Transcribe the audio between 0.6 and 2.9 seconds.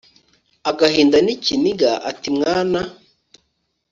agahinda nikiniga ati mwana